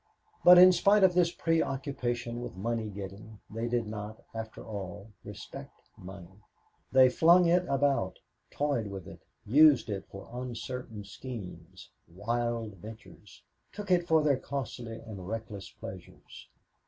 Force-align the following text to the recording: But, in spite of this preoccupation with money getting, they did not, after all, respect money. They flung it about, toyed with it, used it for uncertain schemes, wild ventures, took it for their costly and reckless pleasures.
But, 0.43 0.57
in 0.57 0.71
spite 0.71 1.03
of 1.03 1.13
this 1.13 1.31
preoccupation 1.31 2.41
with 2.41 2.55
money 2.55 2.89
getting, 2.89 3.39
they 3.51 3.67
did 3.67 3.85
not, 3.85 4.23
after 4.33 4.65
all, 4.65 5.11
respect 5.23 5.79
money. 5.95 6.41
They 6.91 7.07
flung 7.07 7.45
it 7.45 7.65
about, 7.69 8.17
toyed 8.49 8.87
with 8.87 9.05
it, 9.07 9.19
used 9.45 9.91
it 9.91 10.07
for 10.09 10.27
uncertain 10.33 11.03
schemes, 11.03 11.91
wild 12.11 12.77
ventures, 12.77 13.43
took 13.71 13.91
it 13.91 14.07
for 14.07 14.23
their 14.23 14.37
costly 14.37 14.99
and 15.01 15.27
reckless 15.27 15.69
pleasures. 15.69 16.47